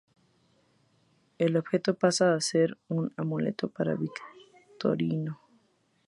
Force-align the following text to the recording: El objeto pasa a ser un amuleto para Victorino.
El 1.37 1.57
objeto 1.57 1.93
pasa 1.93 2.33
a 2.33 2.41
ser 2.41 2.75
un 2.87 3.13
amuleto 3.17 3.69
para 3.69 3.93
Victorino. 3.93 5.39